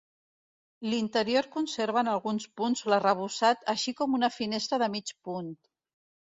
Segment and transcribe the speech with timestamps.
[0.93, 5.55] L'interior conserva en alguns punts l'arrebossat així com una finestra de mig punt.